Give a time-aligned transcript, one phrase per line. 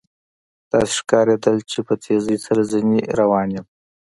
[0.71, 3.65] داسې ښکارېدل چې په تېزۍ سره ځنې روان یم.